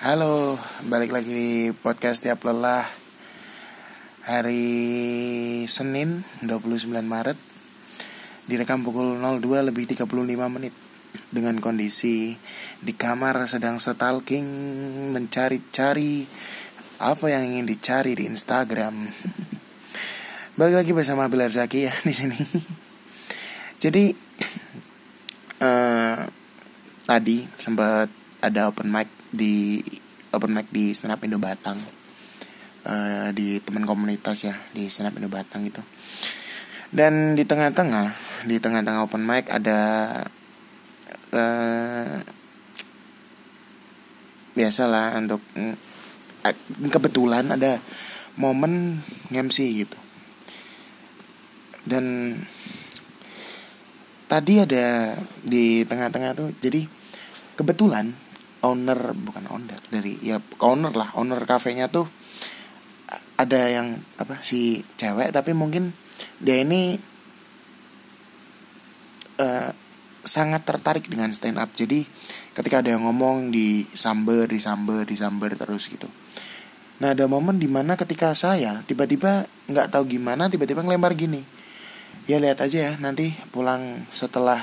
Halo, 0.00 0.56
balik 0.88 1.12
lagi 1.12 1.28
di 1.28 1.52
podcast 1.76 2.24
tiap 2.24 2.40
lelah. 2.48 2.88
Hari 4.24 4.64
Senin 5.68 6.24
29 6.40 6.88
Maret. 7.04 7.36
Direkam 8.48 8.80
pukul 8.80 9.20
02 9.20 9.68
lebih 9.68 9.84
35 9.84 10.08
menit. 10.56 10.72
Dengan 11.28 11.60
kondisi 11.60 12.32
di 12.80 12.96
kamar 12.96 13.44
sedang 13.44 13.76
stalking 13.76 14.48
Mencari-cari 15.12 16.24
apa 17.04 17.26
yang 17.28 17.52
ingin 17.52 17.68
dicari 17.68 18.16
di 18.16 18.24
Instagram. 18.24 19.04
Balik 20.56 20.80
lagi 20.80 20.96
bersama 20.96 21.28
Bilar 21.28 21.52
Zaki 21.52 21.84
ya 21.84 21.92
di 22.08 22.14
sini. 22.16 22.40
Jadi 23.76 24.16
uh, 25.60 26.24
Tadi 27.04 27.42
sempat 27.60 28.06
ada 28.40 28.68
open 28.68 28.88
mic 28.88 29.08
di 29.30 29.80
open 30.32 30.52
mic 30.52 30.66
di 30.72 30.92
stand 30.96 31.20
Indo 31.22 31.40
Batang. 31.40 31.78
Uh, 32.80 33.28
di 33.36 33.60
teman 33.60 33.84
komunitas 33.84 34.40
ya 34.40 34.56
di 34.72 34.88
stand 34.88 35.12
Indo 35.12 35.28
Batang 35.28 35.68
itu 35.68 35.84
dan 36.90 37.38
di 37.38 37.46
tengah-tengah 37.46 38.16
di 38.50 38.58
tengah-tengah 38.58 39.06
open 39.06 39.22
mic 39.22 39.46
ada 39.46 39.78
uh, 41.30 42.18
biasalah 44.58 45.14
untuk 45.22 45.38
uh, 45.54 45.76
kebetulan 46.90 47.46
ada 47.54 47.78
momen 48.34 48.98
MC 49.30 49.86
gitu. 49.86 49.98
Dan 51.86 52.36
tadi 54.26 54.62
ada 54.62 55.14
di 55.46 55.86
tengah-tengah 55.86 56.34
tuh 56.34 56.50
jadi 56.58 56.86
kebetulan 57.54 58.14
owner 58.60 59.16
bukan 59.16 59.48
owner 59.48 59.80
dari 59.88 60.20
ya 60.20 60.40
owner 60.60 60.92
lah. 60.92 61.12
Owner 61.16 61.40
kafenya 61.48 61.88
tuh 61.88 62.08
ada 63.40 63.60
yang 63.72 63.96
apa 64.20 64.38
si 64.44 64.84
cewek 65.00 65.32
tapi 65.32 65.56
mungkin 65.56 65.96
dia 66.44 66.60
ini 66.60 67.00
uh, 69.40 69.72
sangat 70.20 70.68
tertarik 70.68 71.08
dengan 71.08 71.32
stand 71.32 71.56
up 71.56 71.72
jadi 71.72 72.04
ketika 72.52 72.84
ada 72.84 72.92
yang 72.92 73.08
ngomong 73.08 73.48
di 73.48 73.88
samber 73.96 74.44
di 74.44 74.60
samber 74.60 75.08
di 75.08 75.16
samber 75.16 75.56
terus 75.56 75.88
gitu. 75.88 76.06
Nah 77.00 77.16
ada 77.16 77.24
momen 77.24 77.56
di 77.56 77.64
mana 77.64 77.96
ketika 77.96 78.36
saya 78.36 78.84
tiba-tiba 78.84 79.48
nggak 79.72 79.88
tahu 79.88 80.20
gimana 80.20 80.52
tiba-tiba 80.52 80.84
ngelempar 80.84 81.16
gini. 81.16 81.40
Ya 82.28 82.36
lihat 82.36 82.60
aja 82.60 82.92
ya 82.92 82.92
nanti 83.00 83.32
pulang 83.48 84.04
setelah 84.12 84.60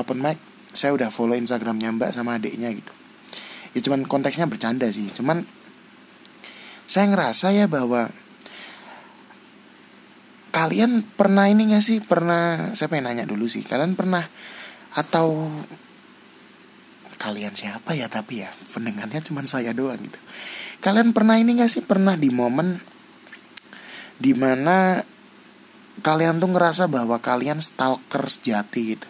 open 0.00 0.24
mic 0.24 0.40
saya 0.72 0.96
udah 0.96 1.12
follow 1.12 1.36
instagramnya 1.36 1.92
mbak 1.92 2.16
sama 2.16 2.40
adiknya 2.40 2.72
gitu 2.72 2.99
ya 3.74 3.80
cuman 3.84 4.06
konteksnya 4.06 4.50
bercanda 4.50 4.86
sih. 4.90 5.06
Cuman 5.10 5.46
saya 6.90 7.06
ngerasa 7.06 7.54
ya 7.54 7.70
bahwa 7.70 8.10
kalian 10.50 11.06
pernah 11.06 11.46
ini 11.46 11.70
gak 11.70 11.84
sih? 11.86 11.98
Pernah 12.02 12.74
saya 12.74 12.90
pengen 12.90 13.06
nanya 13.06 13.24
dulu 13.26 13.46
sih. 13.46 13.62
Kalian 13.62 13.94
pernah 13.94 14.26
atau 14.98 15.46
kalian 17.20 17.52
siapa 17.52 17.92
ya 17.92 18.08
tapi 18.08 18.42
ya 18.42 18.50
pendengarnya 18.74 19.22
cuman 19.22 19.46
saya 19.46 19.70
doang 19.70 20.02
gitu. 20.02 20.18
Kalian 20.82 21.14
pernah 21.14 21.38
ini 21.38 21.62
gak 21.62 21.70
sih? 21.70 21.82
Pernah 21.86 22.18
di 22.18 22.28
momen 22.32 22.82
di 24.20 24.34
mana 24.34 25.00
kalian 26.00 26.42
tuh 26.42 26.50
ngerasa 26.50 26.90
bahwa 26.90 27.22
kalian 27.22 27.62
stalker 27.62 28.26
sejati 28.26 28.98
gitu? 28.98 29.08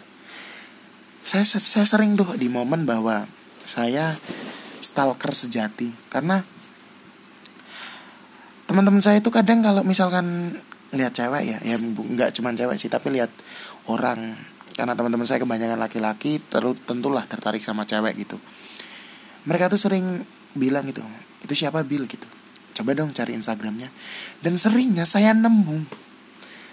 Saya 1.25 1.45
saya 1.45 1.85
sering 1.87 2.13
tuh 2.13 2.37
di 2.37 2.45
momen 2.45 2.85
bahwa 2.85 3.25
saya 3.65 4.15
stalker 4.81 5.31
sejati. 5.31 5.89
Karena 6.09 6.41
teman-teman 8.65 9.03
saya 9.03 9.19
itu 9.19 9.29
kadang 9.29 9.61
kalau 9.61 9.83
misalkan 9.83 10.55
lihat 10.91 11.15
cewek 11.15 11.43
ya 11.47 11.57
ya 11.63 11.79
nggak 11.79 12.35
cuma 12.35 12.51
cewek 12.51 12.75
sih 12.75 12.91
tapi 12.91 13.13
lihat 13.13 13.31
orang. 13.87 14.35
Karena 14.71 14.95
teman-teman 14.95 15.27
saya 15.27 15.43
kebanyakan 15.43 15.77
laki-laki 15.77 16.39
terus 16.39 16.79
tentulah 16.87 17.23
tertarik 17.27 17.61
sama 17.61 17.83
cewek 17.83 18.17
gitu. 18.23 18.39
Mereka 19.45 19.67
tuh 19.71 19.79
sering 19.79 20.23
bilang 20.55 20.87
gitu 20.87 21.03
itu 21.41 21.53
siapa 21.65 21.81
Bill 21.81 22.05
gitu. 22.05 22.29
Coba 22.71 22.95
dong 22.95 23.11
cari 23.11 23.35
Instagramnya. 23.35 23.91
Dan 24.39 24.55
seringnya 24.55 25.03
saya 25.03 25.35
nemu. 25.35 25.83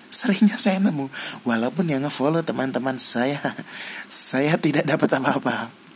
Seringnya 0.08 0.56
saya 0.60 0.78
nemu. 0.78 1.10
Walaupun 1.42 1.90
yang 1.90 2.06
ngefollow 2.06 2.44
teman-teman 2.44 3.00
saya 3.00 3.40
saya 4.30 4.54
tidak 4.60 4.86
dapat 4.86 5.10
apa-apa 5.18 5.87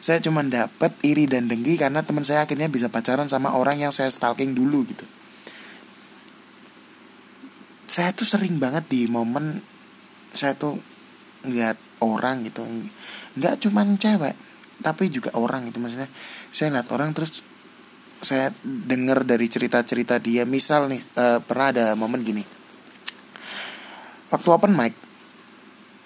saya 0.00 0.18
cuma 0.22 0.44
dapat 0.44 0.94
iri 1.04 1.24
dan 1.24 1.50
dengki 1.50 1.78
karena 1.78 2.04
teman 2.04 2.26
saya 2.26 2.46
akhirnya 2.46 2.70
bisa 2.70 2.88
pacaran 2.88 3.30
sama 3.30 3.54
orang 3.54 3.80
yang 3.80 3.92
saya 3.92 4.10
stalking 4.10 4.52
dulu 4.52 4.84
gitu. 4.86 5.06
Saya 7.88 8.10
tuh 8.10 8.26
sering 8.26 8.58
banget 8.58 8.90
di 8.90 9.06
momen 9.06 9.62
saya 10.34 10.58
tuh 10.58 10.78
ngeliat 11.46 11.78
orang 12.02 12.42
gitu. 12.46 12.66
Nggak 13.38 13.54
cuma 13.66 13.86
cewek 13.86 14.34
tapi 14.82 15.08
juga 15.08 15.30
orang 15.38 15.70
gitu 15.70 15.78
maksudnya. 15.78 16.10
Saya 16.50 16.74
ngeliat 16.74 16.90
orang 16.90 17.10
terus 17.14 17.42
saya 18.24 18.50
dengar 18.64 19.22
dari 19.22 19.46
cerita-cerita 19.46 20.18
dia. 20.18 20.42
Misal 20.48 20.90
nih 20.90 21.02
uh, 21.18 21.38
pernah 21.44 21.70
ada 21.70 21.86
momen 21.94 22.24
gini. 22.26 22.42
Waktu 24.34 24.48
open 24.50 24.74
mic 24.74 25.04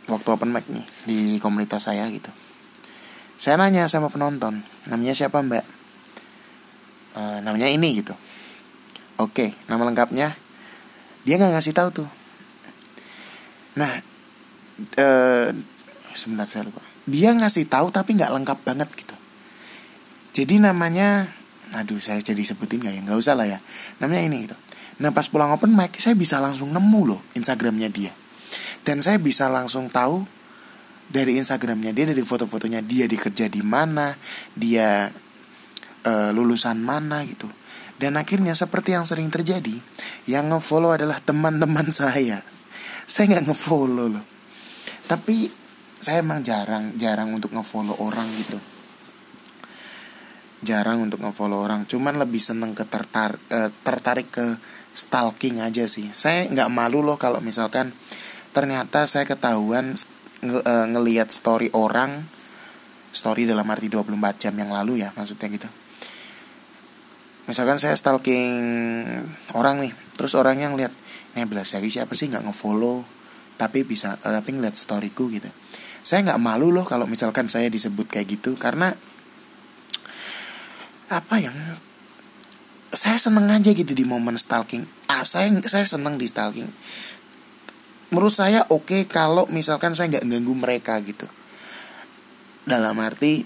waktu 0.09 0.29
open 0.33 0.51
mic 0.51 0.65
nih 0.67 0.85
di 1.05 1.19
komunitas 1.39 1.85
saya 1.87 2.09
gitu 2.09 2.33
saya 3.49 3.57
nanya 3.57 3.89
sama 3.89 4.13
penonton, 4.13 4.61
namanya 4.93 5.17
siapa 5.17 5.41
mbak? 5.41 5.65
E, 7.17 7.41
namanya 7.41 7.65
ini 7.73 8.05
gitu. 8.05 8.13
Oke, 9.17 9.57
nama 9.73 9.89
lengkapnya 9.89 10.37
dia 11.25 11.41
nggak 11.41 11.57
ngasih 11.57 11.73
tahu 11.73 11.89
tuh. 12.05 12.09
Nah, 13.81 14.05
e, 15.01 15.09
sebentar 16.13 16.45
saya 16.45 16.69
lupa. 16.69 16.85
Dia 17.09 17.33
ngasih 17.33 17.73
tahu 17.73 17.89
tapi 17.89 18.21
nggak 18.21 18.37
lengkap 18.37 18.59
banget 18.69 18.93
gitu. 18.93 19.17
Jadi 20.37 20.61
namanya, 20.61 21.33
aduh 21.73 22.05
saya 22.05 22.21
jadi 22.21 22.45
sebutin 22.45 22.85
nggak 22.85 22.95
ya? 22.95 23.01
Nggak 23.01 23.17
usah 23.17 23.33
lah 23.33 23.49
ya. 23.49 23.65
Namanya 23.97 24.29
ini 24.29 24.45
gitu. 24.45 24.61
Nah 25.01 25.09
pas 25.09 25.25
pulang 25.25 25.57
open 25.57 25.73
mic 25.73 25.97
saya 25.97 26.13
bisa 26.13 26.37
langsung 26.37 26.69
nemu 26.69 27.01
loh 27.17 27.21
Instagramnya 27.33 27.89
dia. 27.89 28.13
Dan 28.85 29.01
saya 29.01 29.17
bisa 29.17 29.49
langsung 29.49 29.89
tahu 29.89 30.37
dari 31.09 31.41
Instagramnya 31.41 31.97
dia 31.97 32.05
dari 32.05 32.21
foto-fotonya 32.21 32.85
dia 32.85 33.09
dikerja 33.09 33.49
di 33.49 33.65
mana 33.65 34.13
dia 34.53 35.09
uh, 36.05 36.31
lulusan 36.37 36.79
mana 36.79 37.25
gitu. 37.25 37.49
Dan 37.99 38.15
akhirnya 38.15 38.55
seperti 38.55 38.95
yang 38.95 39.03
sering 39.09 39.27
terjadi 39.33 39.75
yang 40.31 40.53
ngefollow 40.53 40.95
adalah 40.95 41.19
teman-teman 41.19 41.91
saya. 42.05 42.45
Saya 43.09 43.25
nggak 43.37 43.51
ngefollow 43.51 44.07
loh. 44.13 44.25
Tapi 45.09 45.49
saya 45.99 46.23
emang 46.23 46.45
jarang 46.47 46.95
jarang 46.95 47.35
untuk 47.35 47.51
ngefollow 47.57 47.97
orang 47.99 48.29
gitu. 48.39 48.61
Jarang 50.63 51.07
untuk 51.07 51.23
ngefollow 51.23 51.59
orang 51.59 51.89
cuman 51.89 52.19
lebih 52.19 52.43
seneng 52.43 52.77
ke 52.77 52.85
tertar, 52.87 53.41
uh, 53.51 53.71
tertarik 53.83 54.29
ke 54.31 54.47
stalking 54.93 55.65
aja 55.65 55.89
sih. 55.89 56.11
Saya 56.13 56.47
nggak 56.51 56.71
malu 56.71 57.03
loh 57.03 57.17
kalau 57.17 57.39
misalkan 57.39 57.95
ternyata 58.53 59.07
saya 59.07 59.23
ketahuan 59.23 59.95
nge 60.39 60.61
uh, 60.63 60.87
ngelihat 60.87 61.29
story 61.35 61.69
orang 61.75 62.23
story 63.11 63.49
dalam 63.49 63.67
arti 63.67 63.91
24 63.91 64.15
jam 64.39 64.55
yang 64.55 64.71
lalu 64.71 65.03
ya 65.03 65.11
maksudnya 65.17 65.51
gitu. 65.51 65.69
Misalkan 67.49 67.81
saya 67.81 67.97
stalking 67.97 68.53
orang 69.57 69.81
nih 69.81 69.93
terus 70.15 70.37
orang 70.37 70.61
yang 70.61 70.77
lihat 70.77 70.93
nih 71.35 71.49
belar 71.49 71.67
lagi 71.67 71.89
siapa 71.89 72.13
sih? 72.15 72.29
Nggak 72.31 72.47
ngefollow 72.47 73.03
tapi 73.59 73.83
bisa 73.83 74.15
uh, 74.23 74.33
tapi 74.39 74.55
ngeliat 74.55 74.79
storyku 74.79 75.33
gitu. 75.33 75.51
Saya 76.05 76.23
nggak 76.23 76.41
malu 76.41 76.71
loh 76.71 76.87
kalau 76.87 77.11
misalkan 77.11 77.51
saya 77.51 77.67
disebut 77.67 78.07
kayak 78.07 78.39
gitu 78.39 78.55
karena 78.55 78.95
apa 81.09 81.37
yang 81.41 81.57
saya 82.93 83.17
seneng 83.17 83.49
aja 83.49 83.73
gitu 83.73 83.97
di 83.97 84.05
momen 84.07 84.39
stalking. 84.39 84.87
Ah 85.09 85.25
saya 85.25 85.51
saya 85.67 85.89
seneng 85.89 86.21
di 86.21 86.29
stalking 86.29 86.69
menurut 88.09 88.33
saya 88.33 88.65
oke 88.73 88.89
okay 88.89 89.03
kalau 89.05 89.45
misalkan 89.53 89.93
saya 89.93 90.17
nggak 90.17 90.27
ganggu 90.29 90.55
mereka 90.57 90.97
gitu. 91.05 91.29
Dalam 92.65 92.97
arti 93.01 93.45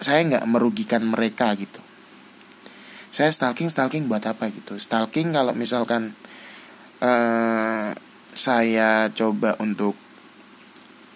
saya 0.00 0.24
nggak 0.24 0.44
merugikan 0.48 1.04
mereka 1.04 1.52
gitu. 1.56 1.80
Saya 3.08 3.32
stalking 3.32 3.72
stalking 3.72 4.12
buat 4.12 4.24
apa 4.28 4.52
gitu? 4.52 4.76
Stalking 4.76 5.32
kalau 5.32 5.56
misalkan 5.56 6.12
uh, 7.00 7.96
saya 8.36 9.08
coba 9.16 9.56
untuk 9.56 9.96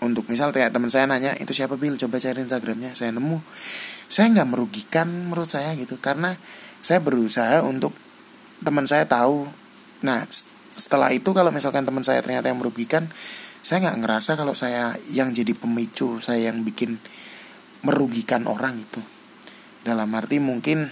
untuk 0.01 0.25
misal 0.33 0.49
kayak 0.49 0.73
teman 0.73 0.89
saya 0.89 1.05
nanya 1.05 1.37
itu 1.37 1.53
siapa 1.53 1.77
Bill 1.77 2.01
coba 2.01 2.17
cari 2.17 2.41
Instagramnya. 2.41 2.97
Saya 2.97 3.13
nemu. 3.13 3.45
Saya 4.09 4.33
nggak 4.33 4.49
merugikan 4.49 5.29
menurut 5.29 5.53
saya 5.53 5.77
gitu 5.77 6.01
karena 6.01 6.41
saya 6.81 7.05
berusaha 7.05 7.61
untuk 7.69 7.93
teman 8.65 8.89
saya 8.89 9.05
tahu. 9.05 9.45
Nah 10.01 10.25
setelah 10.75 11.11
itu 11.11 11.35
kalau 11.35 11.51
misalkan 11.51 11.83
teman 11.83 12.07
saya 12.07 12.23
ternyata 12.23 12.49
yang 12.51 12.59
merugikan 12.63 13.11
saya 13.61 13.85
nggak 13.85 13.99
ngerasa 14.01 14.31
kalau 14.41 14.57
saya 14.57 14.97
yang 15.13 15.37
jadi 15.37 15.53
pemicu 15.53 16.17
saya 16.23 16.49
yang 16.49 16.65
bikin 16.65 16.97
merugikan 17.85 18.49
orang 18.49 18.81
itu. 18.81 19.01
Dalam 19.85 20.09
arti 20.17 20.41
mungkin 20.41 20.89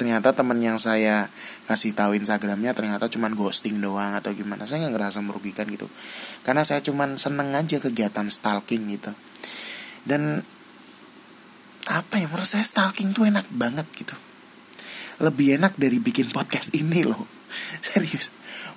ternyata 0.00 0.32
teman 0.32 0.56
yang 0.64 0.80
saya 0.80 1.28
kasih 1.68 1.92
tahu 1.92 2.16
Instagramnya 2.16 2.72
ternyata 2.72 3.12
cuman 3.12 3.36
ghosting 3.36 3.76
doang 3.84 4.16
atau 4.16 4.32
gimana 4.32 4.64
saya 4.64 4.88
nggak 4.88 4.94
ngerasa 4.96 5.18
merugikan 5.20 5.68
gitu. 5.68 5.88
Karena 6.44 6.64
saya 6.64 6.80
cuman 6.80 7.20
seneng 7.20 7.52
aja 7.52 7.76
kegiatan 7.80 8.28
stalking 8.32 8.88
gitu. 8.88 9.12
Dan 10.04 10.44
apa 11.84 12.14
ya 12.16 12.24
menurut 12.32 12.48
saya 12.48 12.64
stalking 12.64 13.12
tuh 13.12 13.28
enak 13.28 13.44
banget 13.52 13.84
gitu. 13.92 14.16
Lebih 15.20 15.60
enak 15.60 15.76
dari 15.76 16.00
bikin 16.00 16.32
podcast 16.32 16.72
ini 16.72 17.04
loh 17.04 17.33
serius. 17.86 18.30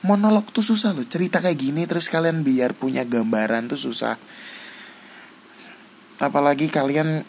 Monolog 0.06 0.50
tuh 0.54 0.62
susah 0.62 0.94
loh 0.94 1.06
cerita 1.06 1.42
kayak 1.42 1.58
gini 1.58 1.84
terus 1.90 2.08
kalian 2.08 2.46
biar 2.46 2.78
punya 2.78 3.04
gambaran 3.04 3.70
tuh 3.72 3.80
susah. 3.80 4.16
Apalagi 6.18 6.70
kalian 6.70 7.26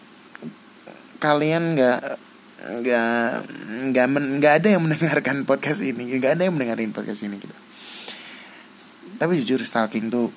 kalian 1.19 1.75
nggak 1.75 2.01
nggak 2.59 3.31
nggak 3.95 4.07
nggak 4.43 4.55
ada 4.63 4.69
yang 4.75 4.83
mendengarkan 4.83 5.47
podcast 5.47 5.83
ini 5.87 6.19
nggak 6.19 6.39
ada 6.39 6.43
yang 6.47 6.55
mendengarin 6.55 6.91
podcast 6.91 7.23
ini 7.25 7.39
gitu. 7.39 7.57
Tapi 9.19 9.33
jujur 9.43 9.63
stalking 9.63 10.11
tuh 10.11 10.31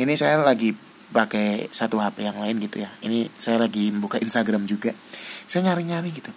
ini 0.00 0.16
saya 0.16 0.40
lagi 0.40 0.72
pakai 1.12 1.68
satu 1.68 2.00
HP 2.00 2.24
yang 2.24 2.40
lain 2.40 2.56
gitu 2.64 2.80
ya. 2.80 2.90
Ini 3.04 3.28
saya 3.36 3.60
lagi 3.60 3.92
buka 3.92 4.16
Instagram 4.16 4.64
juga. 4.64 4.96
Saya 5.44 5.68
nyari-nyari 5.68 6.08
gitu. 6.08 6.32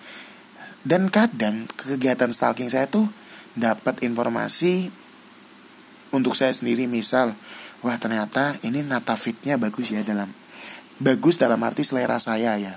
Dan 0.84 1.08
kadang 1.10 1.66
kegiatan 1.80 2.30
stalking 2.30 2.68
saya 2.68 2.86
tuh 2.86 3.08
dapat 3.56 4.04
informasi 4.04 4.92
untuk 6.12 6.36
saya 6.36 6.52
sendiri 6.52 6.88
misal 6.88 7.36
wah 7.84 7.96
ternyata 8.00 8.56
ini 8.64 8.84
nata 8.84 9.16
fitnya 9.20 9.60
bagus 9.60 9.92
ya 9.92 10.04
dalam 10.04 10.32
bagus 11.00 11.36
dalam 11.36 11.60
arti 11.64 11.84
selera 11.84 12.20
saya 12.20 12.56
ya. 12.56 12.76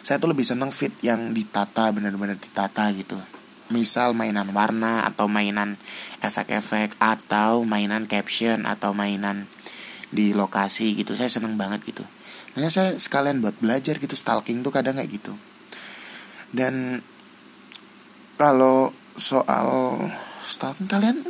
Saya 0.00 0.16
tuh 0.18 0.32
lebih 0.32 0.48
seneng 0.48 0.72
fit 0.74 0.90
yang 1.04 1.30
ditata 1.36 1.92
benar-benar 1.92 2.40
ditata 2.40 2.90
gitu. 2.96 3.18
Misal 3.70 4.16
mainan 4.16 4.50
warna 4.50 5.06
atau 5.06 5.30
mainan 5.30 5.78
efek-efek 6.24 6.98
atau 6.98 7.62
mainan 7.62 8.10
caption 8.10 8.66
atau 8.66 8.90
mainan 8.90 9.46
di 10.10 10.34
lokasi 10.34 10.98
gitu 10.98 11.14
saya 11.14 11.30
seneng 11.30 11.54
banget 11.54 11.86
gitu. 11.86 12.02
Makanya 12.54 12.72
saya 12.72 12.90
sekalian 12.98 13.38
buat 13.38 13.54
belajar 13.62 14.02
gitu 14.02 14.18
stalking 14.18 14.66
tuh 14.66 14.74
kadang 14.74 14.98
kayak 14.98 15.14
gitu. 15.14 15.38
Dan 16.50 17.06
kalau 18.34 18.90
soal 19.20 20.00
stalking 20.40 20.88
kalian 20.88 21.20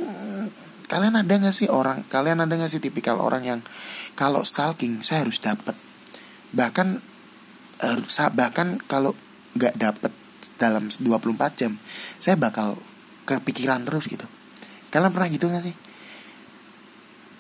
kalian 0.86 1.14
ada 1.18 1.34
nggak 1.34 1.54
sih 1.54 1.66
orang 1.66 2.06
kalian 2.06 2.38
ada 2.38 2.54
nggak 2.54 2.70
sih 2.70 2.78
tipikal 2.78 3.18
orang 3.18 3.42
yang 3.42 3.60
kalau 4.14 4.46
stalking 4.46 5.02
saya 5.02 5.26
harus 5.26 5.42
dapat 5.42 5.74
bahkan 6.54 7.02
harus 7.82 8.14
bahkan 8.34 8.78
kalau 8.86 9.18
nggak 9.58 9.74
dapet 9.74 10.12
dalam 10.60 10.86
24 10.92 11.58
jam 11.58 11.72
saya 12.20 12.36
bakal 12.36 12.76
kepikiran 13.24 13.86
terus 13.86 14.10
gitu. 14.10 14.26
Kalian 14.90 15.14
pernah 15.14 15.30
gitu 15.30 15.46
nggak 15.46 15.64
sih? 15.64 15.76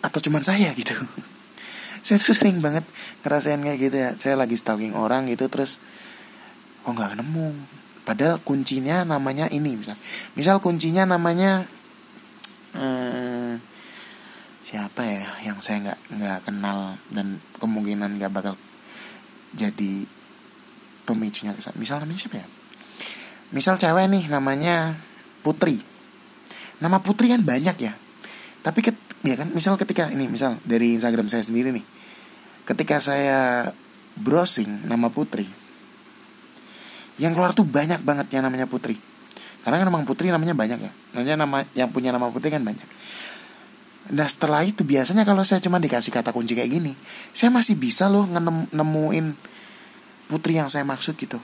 Atau 0.06 0.22
cuman 0.22 0.42
saya 0.46 0.70
gitu? 0.78 0.94
Saya 2.00 2.16
tuh 2.16 2.32
sering 2.32 2.64
banget 2.64 2.80
ngerasain 3.20 3.60
kayak 3.60 3.76
gitu 3.76 3.96
ya. 4.00 4.10
Saya 4.16 4.40
lagi 4.40 4.56
stalking 4.56 4.96
orang 4.96 5.28
gitu 5.28 5.52
terus 5.52 5.76
kok 6.80 6.96
nggak 6.96 7.20
nemu 7.20 7.52
padahal 8.10 8.42
kuncinya 8.42 9.06
namanya 9.06 9.46
ini 9.54 9.78
misal. 9.78 9.94
Misal 10.34 10.58
kuncinya 10.58 11.06
namanya 11.06 11.62
hmm, 12.74 13.62
siapa 14.66 15.06
ya 15.06 15.30
yang 15.46 15.62
saya 15.62 15.78
nggak 15.86 16.00
nggak 16.18 16.38
kenal 16.50 16.98
dan 17.14 17.38
kemungkinan 17.62 18.18
nggak 18.18 18.34
bakal 18.34 18.58
jadi 19.54 20.10
pemicunya 21.06 21.54
misal 21.78 22.02
namanya 22.02 22.18
siapa 22.18 22.42
ya? 22.42 22.46
Misal 23.54 23.78
cewek 23.78 24.10
nih 24.10 24.26
namanya 24.26 24.98
Putri. 25.46 25.78
Nama 26.82 26.98
Putri 26.98 27.30
kan 27.30 27.46
banyak 27.46 27.78
ya. 27.78 27.94
Tapi 28.66 28.82
ket, 28.82 28.98
ya 29.22 29.38
kan 29.38 29.54
misal 29.54 29.78
ketika 29.78 30.10
ini 30.10 30.26
misal 30.26 30.58
dari 30.66 30.98
Instagram 30.98 31.30
saya 31.30 31.46
sendiri 31.46 31.70
nih. 31.70 31.86
Ketika 32.66 32.98
saya 32.98 33.70
browsing 34.18 34.90
nama 34.90 35.14
Putri 35.14 35.59
yang 37.20 37.36
keluar 37.36 37.52
tuh 37.52 37.68
banyak 37.68 38.00
banget 38.00 38.32
yang 38.32 38.48
namanya 38.48 38.64
Putri. 38.64 38.96
Karena 39.60 39.76
kan 39.76 39.86
memang 39.92 40.08
Putri 40.08 40.32
namanya 40.32 40.56
banyak 40.56 40.78
ya. 40.80 40.92
Namanya 41.12 41.36
nama 41.44 41.56
yang 41.76 41.92
punya 41.92 42.10
nama 42.10 42.32
Putri 42.32 42.48
kan 42.48 42.64
banyak. 42.64 42.88
Nah 44.10 44.26
setelah 44.26 44.64
itu 44.64 44.82
biasanya 44.82 45.22
kalau 45.28 45.44
saya 45.44 45.60
cuma 45.62 45.78
dikasih 45.78 46.10
kata 46.10 46.34
kunci 46.34 46.58
kayak 46.58 46.72
gini 46.72 46.98
Saya 47.30 47.54
masih 47.54 47.78
bisa 47.78 48.10
loh 48.10 48.26
nemuin 48.72 49.36
putri 50.26 50.58
yang 50.58 50.66
saya 50.66 50.82
maksud 50.82 51.14
gitu. 51.14 51.38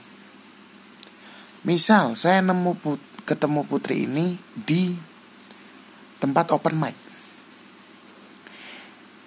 Misal 1.63 2.15
saya 2.19 2.43
nemu 2.43 2.75
put 2.79 2.99
ketemu 3.23 3.63
putri 3.67 4.03
ini 4.07 4.39
di 4.55 4.95
tempat 6.19 6.51
open 6.55 6.75
mic. 6.75 6.95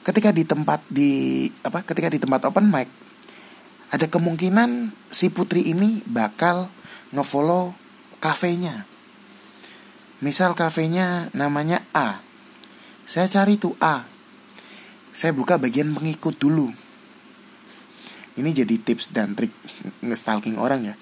Ketika 0.05 0.33
di 0.33 0.45
tempat 0.45 0.81
di 0.89 1.47
apa 1.61 1.85
ketika 1.85 2.09
di 2.09 2.19
tempat 2.21 2.45
open 2.49 2.69
mic 2.69 2.89
ada 3.91 4.07
kemungkinan 4.07 4.95
si 5.11 5.35
putri 5.35 5.67
ini 5.67 6.07
bakal 6.07 6.71
ngefollow 7.11 7.75
kafenya. 8.23 8.87
Misal 10.23 10.55
kafenya 10.55 11.27
namanya 11.35 11.83
A. 11.91 12.23
Saya 13.03 13.27
cari 13.27 13.59
tuh 13.59 13.75
A. 13.83 14.07
Saya 15.11 15.35
buka 15.35 15.59
bagian 15.59 15.91
pengikut 15.91 16.39
dulu. 16.39 16.71
Ini 18.39 18.51
jadi 18.55 18.79
tips 18.79 19.11
dan 19.11 19.35
trik 19.35 19.51
nge-stalking 20.07 20.55
orang 20.55 20.87
ya. 20.87 20.95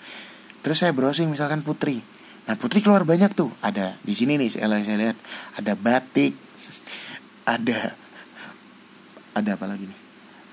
Terus 0.64 0.80
saya 0.80 0.96
browsing 0.96 1.28
misalkan 1.28 1.60
putri. 1.60 2.00
Nah 2.48 2.56
putri 2.56 2.80
keluar 2.80 3.04
banyak 3.04 3.36
tuh. 3.36 3.52
Ada 3.60 4.00
di 4.00 4.16
sini 4.16 4.40
nih 4.40 4.48
saya 4.48 4.80
lihat. 4.80 5.18
Ada 5.60 5.76
batik. 5.76 6.32
Ada 7.44 7.92
ada 9.36 9.50
apa 9.60 9.66
lagi 9.68 9.84
nih? 9.84 9.98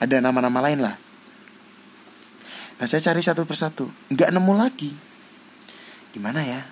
Ada 0.03 0.19
nama-nama 0.19 0.59
lain 0.59 0.83
lah 0.83 1.04
nah 2.75 2.85
saya 2.87 3.01
cari 3.11 3.21
satu 3.23 3.47
persatu. 3.47 3.87
Nggak 4.11 4.35
nemu 4.35 4.53
lagi. 4.55 4.91
Gimana 6.11 6.43
ya? 6.43 6.63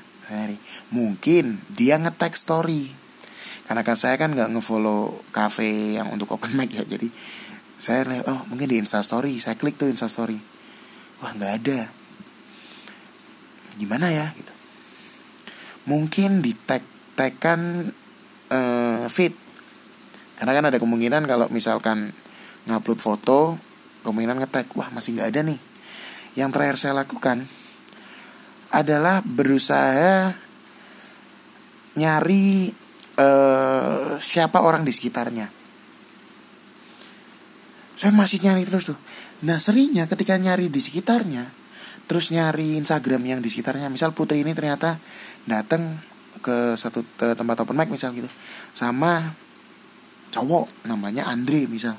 Mungkin 0.92 1.60
dia 1.74 2.00
ngetek 2.00 2.34
story. 2.36 2.92
Karena 3.64 3.84
kan 3.84 3.96
saya 3.96 4.16
kan 4.20 4.36
nggak 4.36 4.52
ngefollow 4.56 5.24
cafe 5.32 6.00
yang 6.00 6.12
untuk 6.12 6.32
open 6.36 6.56
mic 6.56 6.72
ya. 6.76 6.84
Jadi 6.84 7.08
saya 7.80 8.08
oh 8.28 8.48
mungkin 8.48 8.72
di 8.72 8.80
instastory 8.80 9.44
saya 9.44 9.60
klik 9.60 9.76
tuh 9.76 9.92
instastory 9.92 10.40
wah 11.20 11.32
nggak 11.36 11.54
ada. 11.64 11.80
Gimana 13.80 14.12
ya 14.12 14.32
gitu. 14.36 14.54
Mungkin 15.88 16.44
di 16.44 16.56
tag 16.56 16.84
tagkan 17.16 17.92
uh, 18.52 19.06
feed. 19.08 19.36
Karena 20.40 20.52
kan 20.56 20.66
ada 20.68 20.78
kemungkinan 20.80 21.24
kalau 21.28 21.48
misalkan 21.52 22.12
ngupload 22.68 23.00
foto 23.00 23.60
kemungkinan 24.04 24.44
ngetek 24.44 24.72
wah 24.76 24.92
masih 24.92 25.20
nggak 25.20 25.30
ada 25.32 25.42
nih 25.48 25.60
yang 26.34 26.50
terakhir 26.50 26.78
saya 26.82 26.94
lakukan 26.98 27.46
adalah 28.74 29.22
berusaha 29.22 30.34
nyari 31.94 32.74
uh, 33.22 34.18
siapa 34.18 34.66
orang 34.66 34.82
di 34.82 34.90
sekitarnya. 34.90 35.46
Saya 37.94 38.10
masih 38.18 38.42
nyari 38.42 38.66
terus 38.66 38.90
tuh. 38.90 38.98
Nah 39.46 39.62
seringnya 39.62 40.10
ketika 40.10 40.34
nyari 40.42 40.74
di 40.74 40.82
sekitarnya 40.82 41.46
terus 42.10 42.34
nyari 42.34 42.82
Instagram 42.82 43.22
yang 43.22 43.40
di 43.40 43.54
sekitarnya. 43.54 43.94
Misal 43.94 44.18
Putri 44.18 44.42
ini 44.42 44.58
ternyata 44.58 44.98
datang 45.46 46.02
ke 46.42 46.74
satu 46.74 47.06
ke 47.16 47.38
tempat 47.38 47.62
open 47.62 47.78
mic 47.78 47.94
misal 47.94 48.10
gitu. 48.18 48.28
Sama 48.74 49.38
cowok 50.34 50.90
namanya 50.90 51.30
Andre 51.30 51.70
misal 51.70 51.94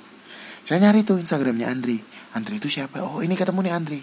saya 0.64 0.78
nyari 0.80 1.04
tuh 1.04 1.20
Instagramnya 1.20 1.68
Andre 1.68 2.00
Andre 2.34 2.58
itu 2.58 2.66
siapa? 2.66 2.98
Oh 3.04 3.22
ini 3.22 3.38
ketemu 3.38 3.62
nih 3.62 3.74
Andre 3.76 3.98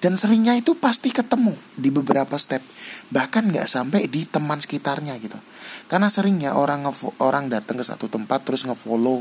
dan 0.00 0.16
seringnya 0.16 0.56
itu 0.56 0.72
pasti 0.80 1.12
ketemu 1.12 1.52
di 1.76 1.92
beberapa 1.92 2.32
step. 2.40 2.64
Bahkan 3.12 3.52
nggak 3.52 3.68
sampai 3.68 4.08
di 4.08 4.24
teman 4.24 4.56
sekitarnya 4.56 5.12
gitu. 5.20 5.36
Karena 5.92 6.08
seringnya 6.08 6.56
orang 6.56 6.88
orang 7.20 7.52
datang 7.52 7.76
ke 7.76 7.84
satu 7.84 8.08
tempat 8.08 8.48
terus 8.48 8.64
ngefollow 8.64 9.20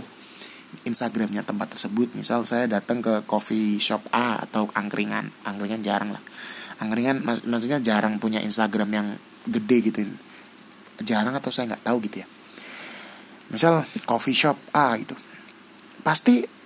Instagramnya 0.88 1.44
tempat 1.44 1.76
tersebut. 1.76 2.16
Misal 2.16 2.48
saya 2.48 2.72
datang 2.72 3.04
ke 3.04 3.28
coffee 3.28 3.76
shop 3.84 4.08
A 4.16 4.40
atau 4.40 4.72
angkringan. 4.72 5.28
Angkringan 5.44 5.84
jarang 5.84 6.16
lah. 6.16 6.24
Angkringan 6.80 7.28
mak 7.28 7.44
maksudnya 7.44 7.84
jarang 7.84 8.16
punya 8.24 8.40
Instagram 8.40 8.90
yang 8.96 9.08
gede 9.52 9.78
gitu. 9.84 10.08
Jarang 11.04 11.36
atau 11.36 11.52
saya 11.52 11.76
nggak 11.76 11.84
tahu 11.92 11.98
gitu 12.08 12.24
ya. 12.24 12.28
Misal 13.52 13.84
coffee 14.08 14.38
shop 14.38 14.56
A 14.72 14.96
gitu. 14.96 15.20
Pasti 16.08 16.59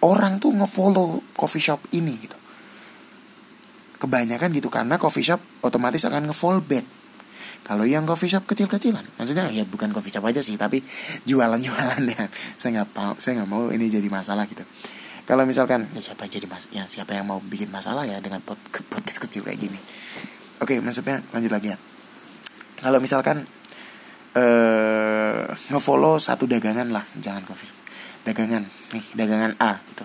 orang 0.00 0.40
tuh 0.40 0.52
ngefollow 0.56 1.20
coffee 1.36 1.62
shop 1.62 1.80
ini 1.92 2.16
gitu. 2.16 2.36
Kebanyakan 4.00 4.48
gitu 4.56 4.72
karena 4.72 4.96
coffee 4.96 5.24
shop 5.24 5.40
otomatis 5.60 6.04
akan 6.08 6.32
ngefollow 6.32 6.64
bed. 6.64 6.84
Kalau 7.60 7.84
yang 7.84 8.08
coffee 8.08 8.32
shop 8.32 8.48
kecil-kecilan 8.48 9.04
maksudnya 9.20 9.46
ya 9.52 9.68
bukan 9.68 9.92
coffee 9.92 10.10
shop 10.10 10.24
aja 10.26 10.40
sih 10.40 10.56
tapi 10.56 10.80
jualan-jualan 11.28 12.02
ya 12.08 12.24
saya 12.60 12.80
nggak 12.80 12.88
mau 12.96 13.12
saya 13.20 13.32
nggak 13.40 13.50
mau 13.50 13.68
ini 13.68 13.92
jadi 13.92 14.08
masalah 14.08 14.48
gitu. 14.48 14.64
Kalau 15.28 15.46
misalkan 15.46 15.86
ya 15.94 16.02
siapa 16.02 16.26
jadi 16.26 16.48
mas 16.48 16.66
ya 16.74 16.88
siapa 16.88 17.14
yang 17.14 17.28
mau 17.28 17.38
bikin 17.38 17.70
masalah 17.70 18.02
ya 18.08 18.18
dengan 18.18 18.40
pod 18.42 18.58
podcast 18.92 19.20
kecil 19.20 19.44
kayak 19.44 19.60
gini. 19.60 19.78
Oke 20.64 20.80
maksudnya 20.80 21.20
lanjut 21.36 21.52
lagi 21.52 21.76
ya. 21.76 21.78
Kalau 22.80 22.98
misalkan 22.98 23.44
eh 24.32 25.44
ngefollow 25.70 26.16
satu 26.16 26.48
dagangan 26.48 26.88
lah 26.88 27.04
jangan 27.20 27.44
coffee 27.44 27.79
dagangan 28.24 28.68
nih 28.92 29.04
dagangan 29.16 29.52
A 29.60 29.80
gitu. 29.90 30.04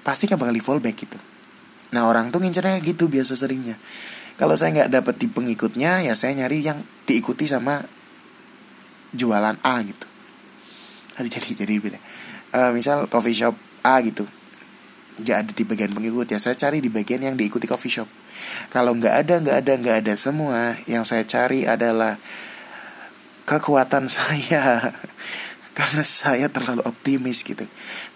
Pasti 0.00 0.24
kan 0.24 0.40
bakal 0.40 0.56
di 0.56 0.64
fallback 0.64 0.96
gitu. 0.96 1.18
Nah 1.92 2.08
orang 2.08 2.32
tuh 2.32 2.40
ngincernya 2.40 2.80
gitu 2.84 3.08
biasa 3.08 3.36
seringnya. 3.36 3.76
Kalau 4.38 4.54
saya 4.54 4.70
nggak 4.70 4.90
dapet 4.94 5.14
di 5.18 5.26
pengikutnya 5.28 6.06
ya 6.06 6.14
saya 6.14 6.36
nyari 6.38 6.62
yang 6.62 6.78
diikuti 7.04 7.48
sama 7.48 7.82
jualan 9.12 9.56
A 9.64 9.74
gitu. 9.82 10.06
Jadi 11.34 11.50
jadi 11.58 11.74
beda. 11.82 11.98
Uh, 12.54 12.70
misal 12.72 13.10
coffee 13.10 13.34
shop 13.34 13.58
A 13.82 13.98
gitu. 14.00 14.24
Ya 15.26 15.42
ada 15.42 15.50
di 15.50 15.66
bagian 15.66 15.90
pengikut 15.90 16.30
ya 16.30 16.38
saya 16.38 16.54
cari 16.54 16.78
di 16.78 16.86
bagian 16.86 17.26
yang 17.26 17.34
diikuti 17.34 17.66
coffee 17.66 17.90
shop. 17.90 18.08
Kalau 18.70 18.94
nggak 18.94 19.26
ada 19.26 19.34
nggak 19.42 19.56
ada 19.66 19.72
nggak 19.74 19.96
ada 20.06 20.14
semua. 20.14 20.78
Yang 20.86 21.10
saya 21.10 21.24
cari 21.26 21.66
adalah 21.66 22.14
kekuatan 23.48 24.06
saya 24.16 24.94
karena 25.78 26.02
saya 26.02 26.50
terlalu 26.50 26.82
optimis 26.82 27.46
gitu. 27.46 27.62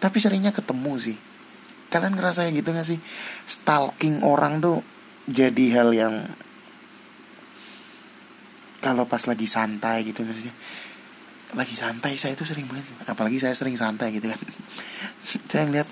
Tapi 0.02 0.16
seringnya 0.18 0.50
ketemu 0.50 0.98
sih. 0.98 1.14
Kalian 1.94 2.18
ngerasa 2.18 2.50
gitu 2.50 2.74
gak 2.74 2.82
sih? 2.82 2.98
Stalking 3.46 4.26
orang 4.26 4.58
tuh 4.58 4.82
jadi 5.30 5.78
hal 5.78 5.94
yang 5.94 6.26
kalau 8.82 9.06
pas 9.06 9.22
lagi 9.30 9.46
santai 9.46 10.02
gitu 10.02 10.26
maksudnya. 10.26 10.50
Lagi 11.54 11.78
santai 11.78 12.18
saya 12.18 12.34
itu 12.34 12.42
sering 12.42 12.66
banget 12.66 12.90
apalagi 13.06 13.38
saya 13.38 13.54
sering 13.54 13.78
santai 13.78 14.10
gitu 14.10 14.26
kan. 14.26 14.40
Saya 15.52 15.68
ngeliat 15.68 15.86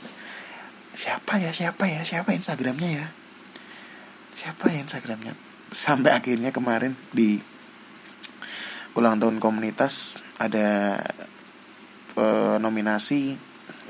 siapa 0.97 1.39
ya? 1.39 1.55
Siapa 1.55 1.87
ya? 1.87 2.03
Siapa 2.03 2.35
instagramnya 2.35 2.91
ya? 2.91 3.07
Siapa 4.35 4.75
ya 4.75 4.83
instagramnya? 4.83 5.39
Sampai 5.71 6.17
akhirnya 6.17 6.51
kemarin 6.51 6.99
di 7.15 7.39
ulang 8.99 9.23
tahun 9.23 9.39
komunitas 9.39 10.19
ada 10.41 10.99
uh, 12.21 12.57
nominasi 12.61 13.41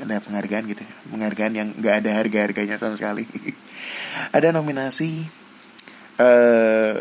ada 0.01 0.17
penghargaan 0.23 0.65
gitu 0.71 0.81
penghargaan 1.13 1.53
yang 1.53 1.69
nggak 1.77 1.95
ada 2.05 2.11
harga 2.17 2.39
harganya 2.49 2.77
sama 2.81 2.97
sekali. 2.97 3.29
Ada 4.37 4.53
nominasi 4.53 5.25
uh, 6.21 7.01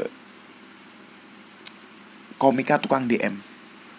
komika 2.39 2.79
tukang 2.79 3.05
DM 3.05 3.36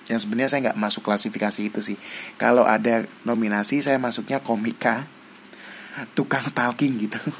yang 0.08 0.18
sebenarnya 0.18 0.50
saya 0.50 0.60
nggak 0.70 0.80
masuk 0.80 1.06
klasifikasi 1.06 1.60
itu 1.70 1.80
sih. 1.84 1.96
Kalau 2.40 2.66
ada 2.66 3.06
nominasi 3.22 3.78
saya 3.84 4.00
masuknya 4.00 4.42
komika 4.42 5.06
tukang 6.18 6.42
stalking 6.44 6.98
gitu. 6.98 7.20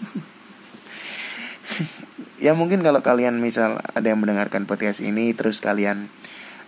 Ya 2.40 2.56
mungkin 2.56 2.80
kalau 2.80 3.04
kalian 3.04 3.36
misal 3.36 3.84
ada 3.92 4.08
yang 4.08 4.16
mendengarkan 4.16 4.64
podcast 4.64 5.04
ini 5.04 5.36
terus 5.36 5.60
kalian 5.60 6.08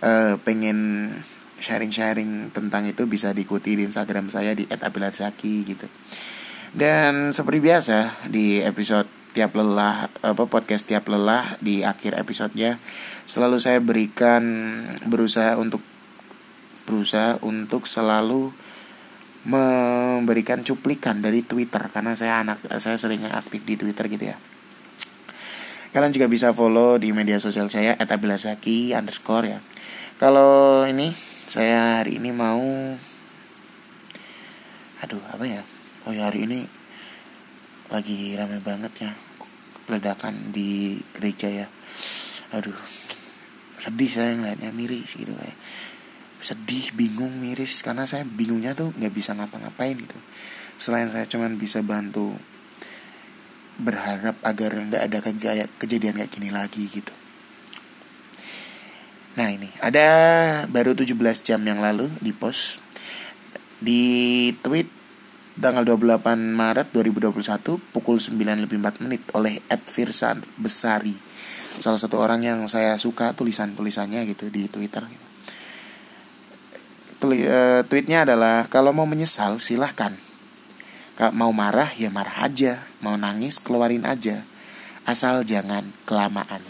uh, 0.05 0.37
pengen 0.45 1.09
sharing-sharing 1.63 2.51
tentang 2.51 2.85
itu 2.91 3.07
bisa 3.07 3.31
diikuti 3.31 3.79
di 3.79 3.87
Instagram 3.87 4.29
saya 4.29 4.53
di 4.53 4.67
@abilarzaki 4.67 5.55
gitu 5.65 5.87
dan 6.75 7.31
seperti 7.31 7.63
biasa 7.63 8.27
di 8.27 8.59
episode 8.61 9.07
tiap 9.33 9.57
lelah 9.57 10.13
apa 10.21 10.45
podcast 10.45 10.85
tiap 10.85 11.09
lelah 11.09 11.57
di 11.65 11.87
akhir 11.87 12.21
episodenya 12.21 12.77
selalu 13.25 13.57
saya 13.63 13.81
berikan 13.81 14.43
berusaha 15.09 15.57
untuk 15.57 15.81
berusaha 16.85 17.41
untuk 17.41 17.89
selalu 17.89 18.53
memberikan 19.43 20.63
cuplikan 20.63 21.19
dari 21.19 21.43
Twitter 21.43 21.91
karena 21.91 22.15
saya 22.15 22.45
anak 22.47 22.63
saya 22.79 22.95
sering 22.95 23.27
aktif 23.27 23.67
di 23.67 23.75
Twitter 23.75 24.07
gitu 24.07 24.31
ya. 24.31 24.37
Kalian 25.93 26.15
juga 26.15 26.31
bisa 26.31 26.57
follow 26.57 26.97
di 26.97 27.13
media 27.13 27.37
sosial 27.43 27.69
saya 27.69 27.99
@abilasaki 27.99 28.95
underscore 28.97 29.47
ya. 29.51 29.59
Kalau 30.17 30.87
ini 30.87 31.11
saya 31.47 32.03
hari 32.03 32.19
ini 32.19 32.31
mau 32.35 32.63
aduh 35.03 35.23
apa 35.31 35.45
ya? 35.47 35.63
Oh 36.07 36.15
ya 36.15 36.31
hari 36.31 36.47
ini 36.47 36.67
lagi 37.91 38.35
ramai 38.39 38.63
banget 38.63 38.93
ya 39.09 39.13
ledakan 39.91 40.55
di 40.55 40.99
gereja 41.15 41.51
ya. 41.51 41.67
Aduh 42.55 42.77
sedih 43.83 44.11
saya 44.11 44.39
ngeliatnya 44.39 44.71
miris 44.71 45.19
gitu 45.19 45.35
kayak 45.35 45.59
sedih 46.39 46.95
bingung 46.95 47.43
miris 47.43 47.83
karena 47.83 48.07
saya 48.07 48.23
bingungnya 48.23 48.79
tuh 48.79 48.95
nggak 48.95 49.11
bisa 49.11 49.35
ngapa-ngapain 49.35 49.99
gitu 49.99 50.19
selain 50.79 51.11
saya 51.11 51.27
cuman 51.27 51.59
bisa 51.59 51.83
bantu 51.83 52.35
berharap 53.83 54.39
agar 54.47 54.75
nggak 54.87 55.03
ada 55.07 55.19
kejadian 55.79 56.19
kayak 56.19 56.31
gini 56.31 56.51
lagi 56.55 56.87
gitu 56.87 57.11
nah 59.35 59.49
ini. 59.49 59.69
Ada 59.81 60.07
baru 60.69 60.93
17 60.93 61.17
jam 61.41 61.61
yang 61.65 61.81
lalu 61.81 62.09
di 62.21 62.33
post. 62.37 62.81
Di 63.83 64.53
tweet 64.63 64.87
tanggal 65.59 65.85
28 65.85 66.57
Maret 66.57 66.89
2021 66.97 67.77
pukul 67.93 68.17
9 68.17 68.37
lebih 68.39 68.79
4 68.81 69.05
menit 69.05 69.23
oleh 69.37 69.61
Ed 69.69 69.85
Firsan 69.85 70.41
Besari. 70.57 71.17
Salah 71.81 72.01
satu 72.01 72.21
orang 72.21 72.45
yang 72.45 72.61
saya 72.69 72.97
suka 73.01 73.33
tulisan-tulisannya 73.33 74.29
gitu 74.29 74.49
di 74.53 74.69
Twitter. 74.69 75.05
Gitu 75.09 75.33
uh, 77.23 77.81
tweetnya 77.87 78.27
adalah 78.27 78.67
kalau 78.67 78.91
mau 78.91 79.07
menyesal 79.07 79.63
silahkan. 79.63 80.15
Kalau 81.15 81.33
mau 81.37 81.53
marah 81.55 81.93
ya 81.95 82.11
marah 82.11 82.43
aja. 82.43 82.83
Mau 83.05 83.15
nangis 83.15 83.63
keluarin 83.63 84.03
aja. 84.03 84.43
Asal 85.07 85.47
jangan 85.47 85.91
kelamaan. 86.07 86.63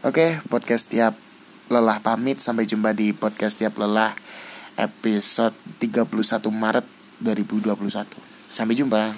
Oke 0.00 0.40
podcast 0.48 0.88
tiap 0.88 1.29
lelah 1.70 2.02
pamit. 2.02 2.42
Sampai 2.42 2.66
jumpa 2.66 2.92
di 2.92 3.14
podcast 3.14 3.62
tiap 3.62 3.78
lelah 3.78 4.12
episode 4.76 5.54
31 5.78 6.10
Maret 6.48 6.86
2021 7.20 8.30
sampai 8.48 8.74
jumpa 8.74 9.12